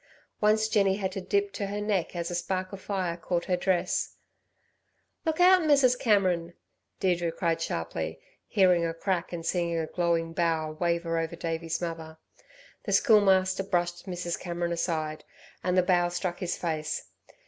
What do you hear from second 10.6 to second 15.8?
waver over Davey's mother. The Schoolmaster brushed Mrs. Cameron aside, and